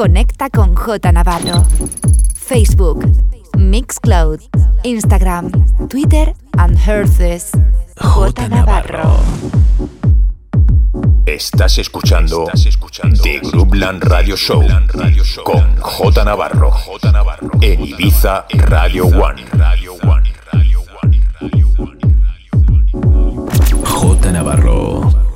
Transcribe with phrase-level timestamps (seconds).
[0.00, 1.66] Conecta con J Navarro.
[2.34, 3.04] Facebook,
[3.58, 4.40] Mixcloud,
[4.82, 5.50] Instagram,
[5.90, 7.50] Twitter and Herces.
[7.98, 9.20] J Navarro.
[11.26, 12.46] Estás escuchando,
[13.22, 14.66] The Groupland Radio Show
[15.44, 16.72] con J Navarro
[17.60, 19.44] en Ibiza Radio One.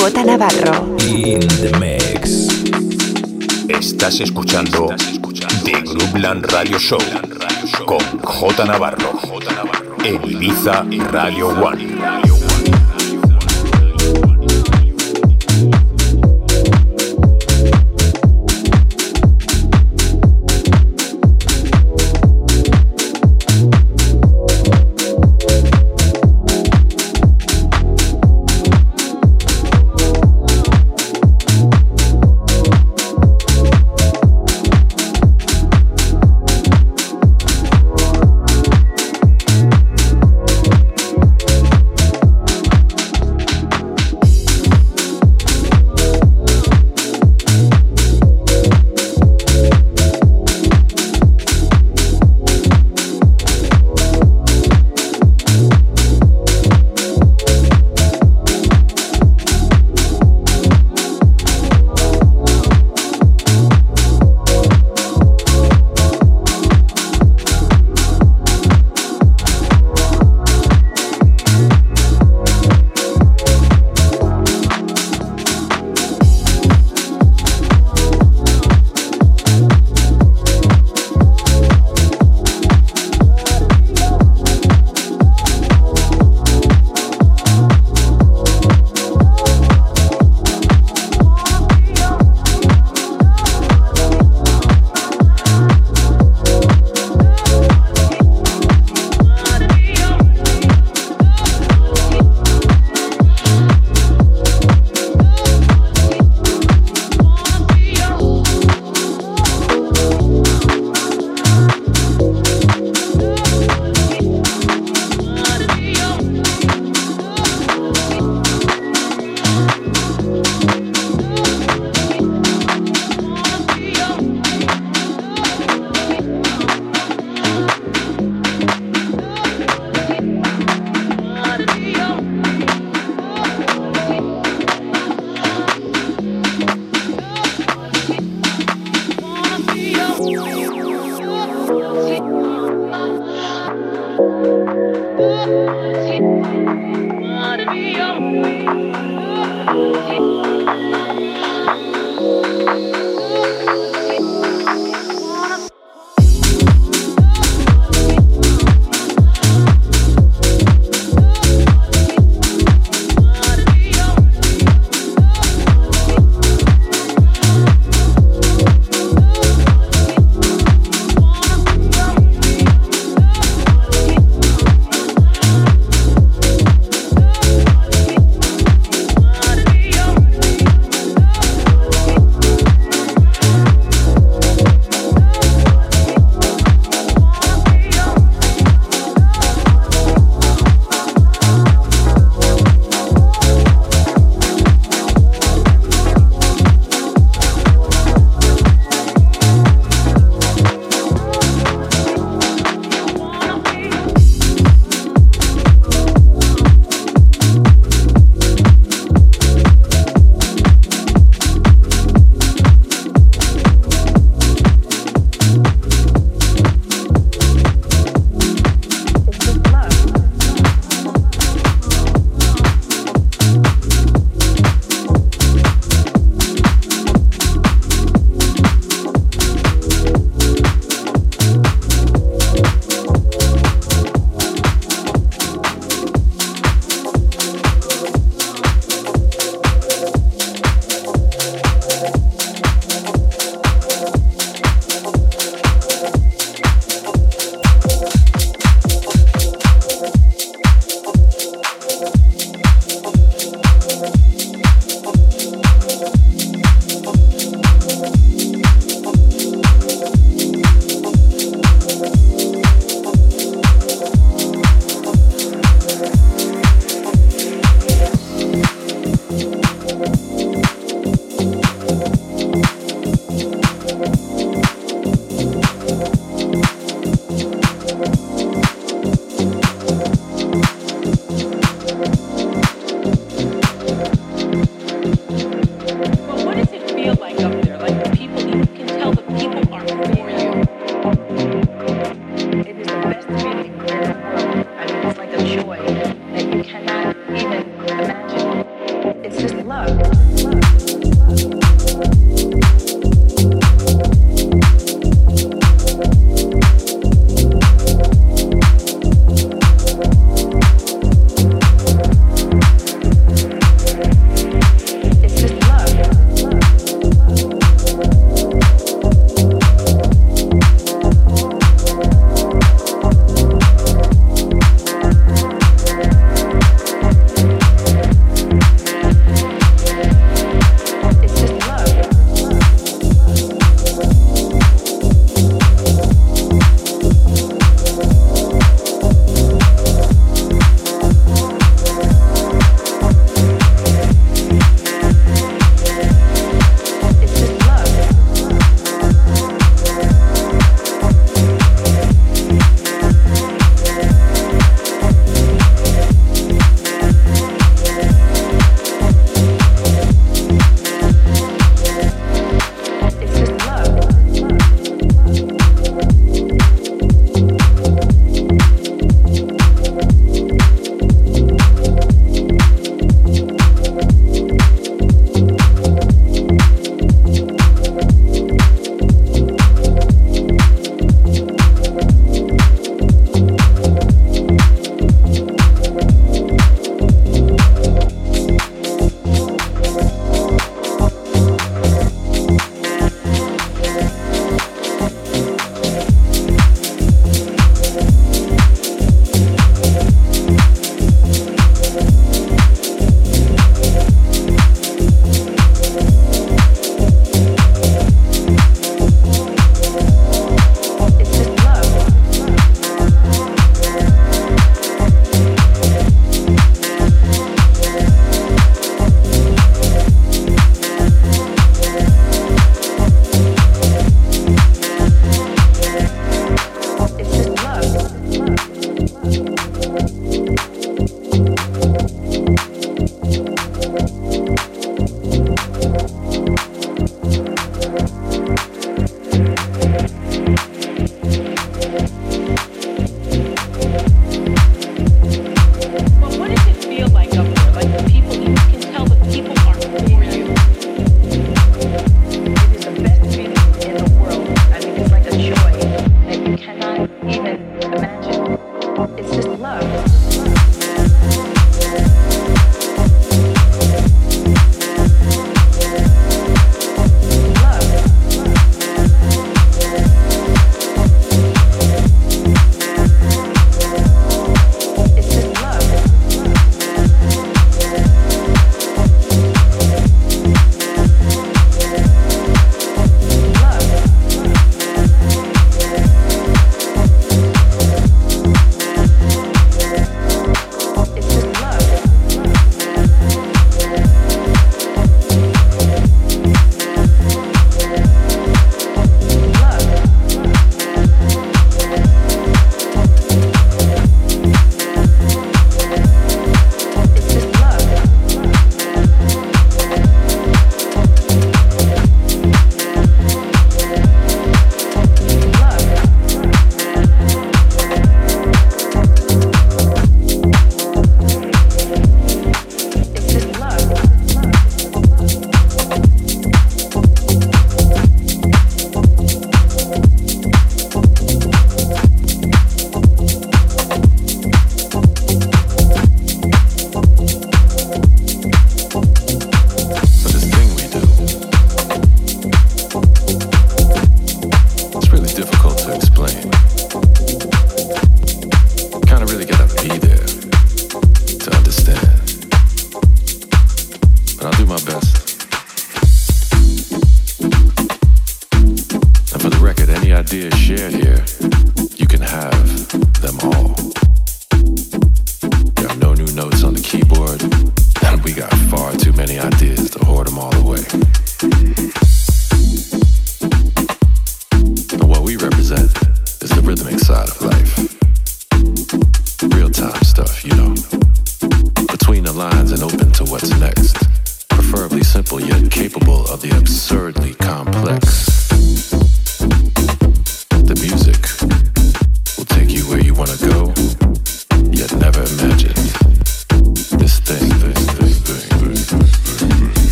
[0.00, 0.96] J Navarro.
[1.06, 2.48] In the mix.
[3.68, 4.88] Estás escuchando
[5.62, 6.98] The Groupland Radio Show
[7.84, 9.20] con J Navarro
[10.02, 12.29] en Ibiza Radio One.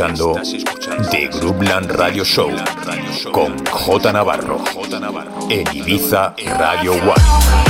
[0.00, 0.34] Escuchando
[1.10, 2.50] The Groupland Radio Show
[3.32, 4.64] con J Navarro
[5.50, 7.69] en Ibiza Radio One.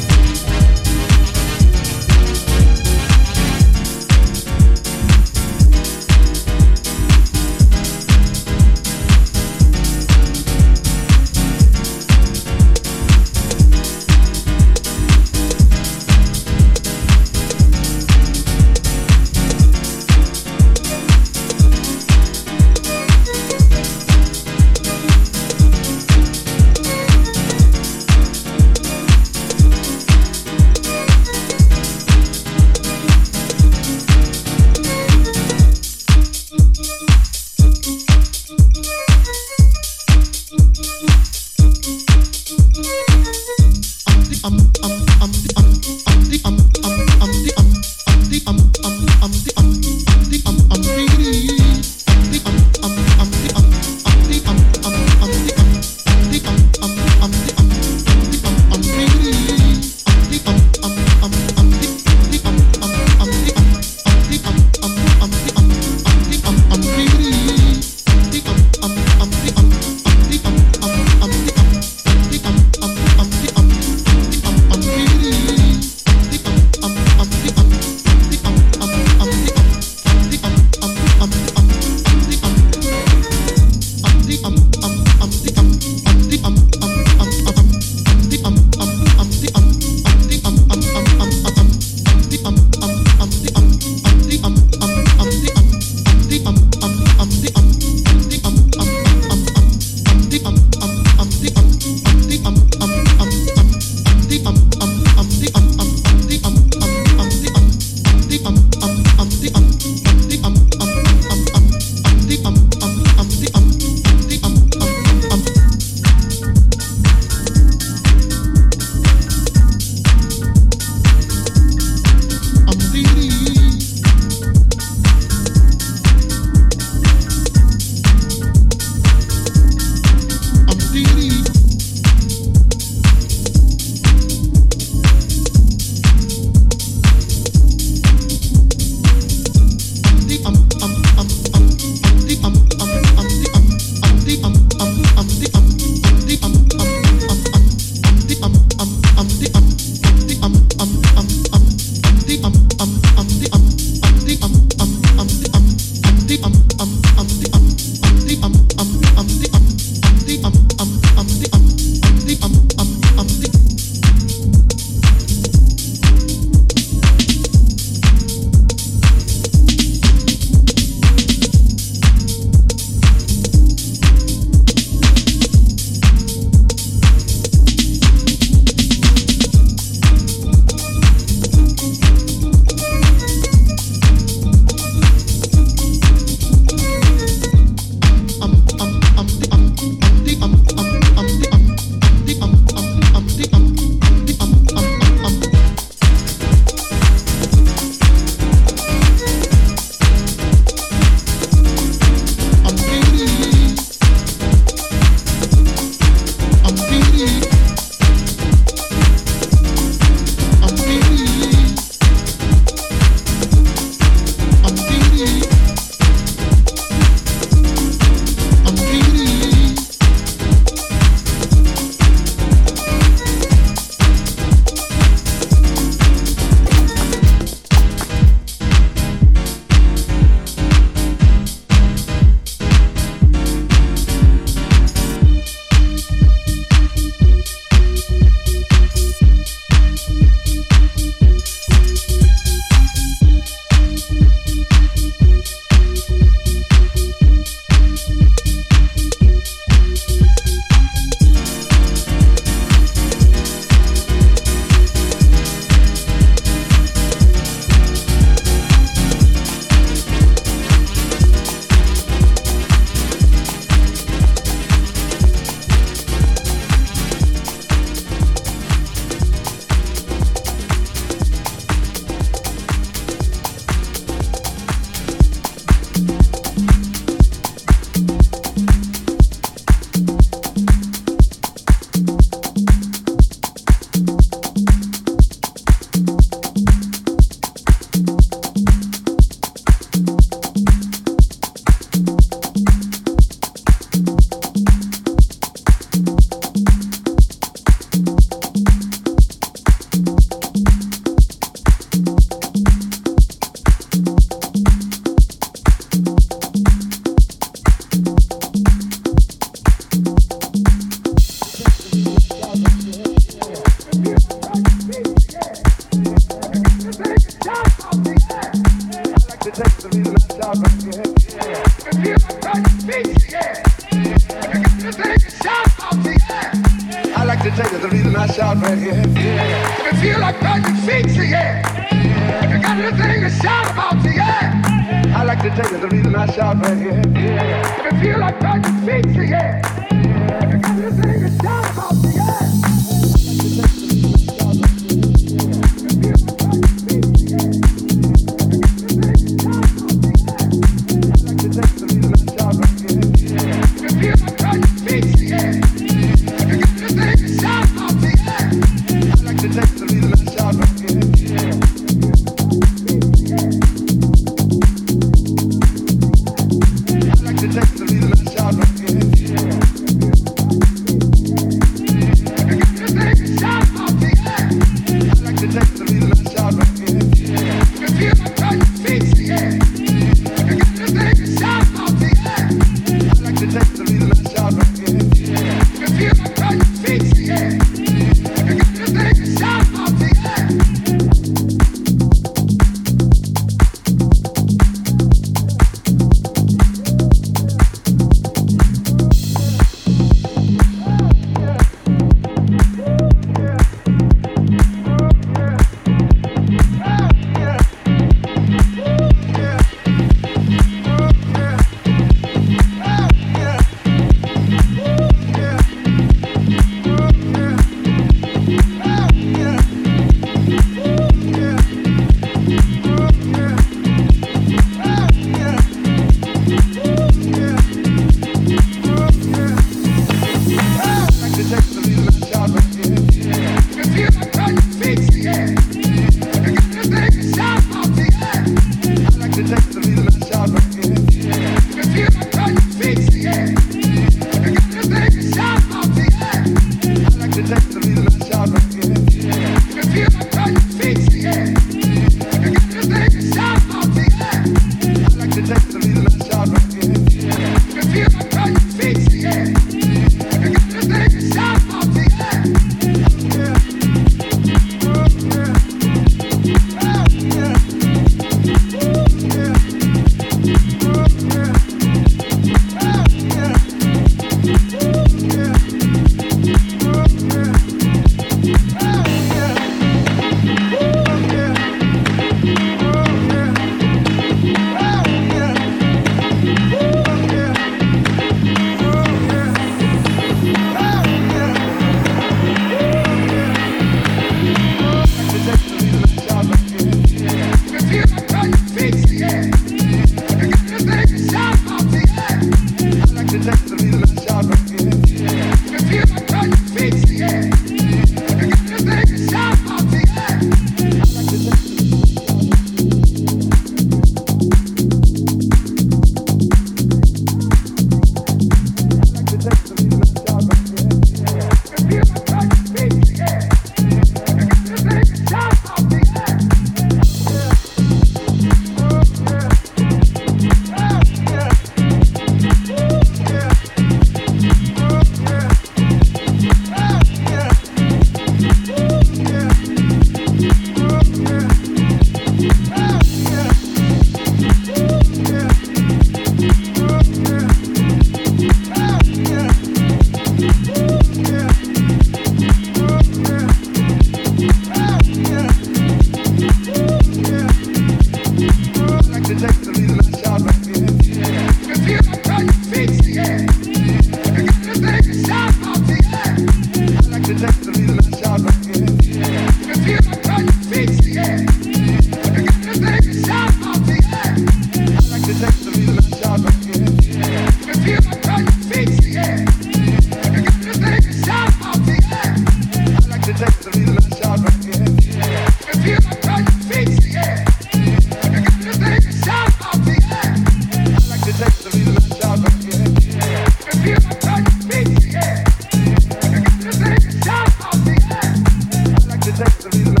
[599.43, 600.00] sex, the reason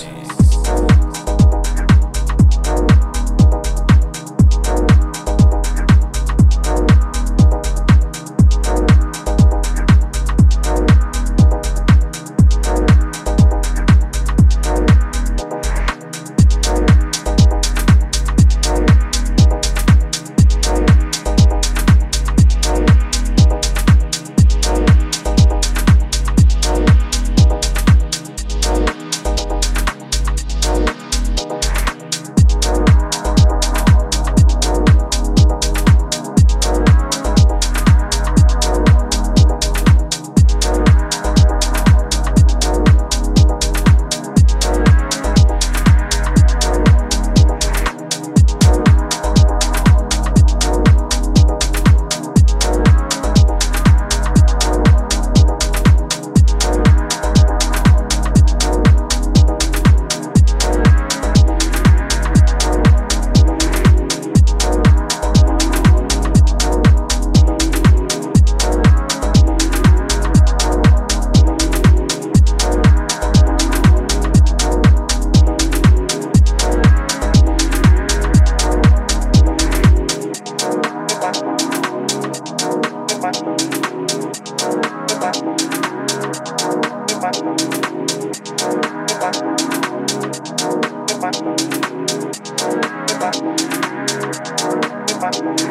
[95.41, 95.70] Thank you.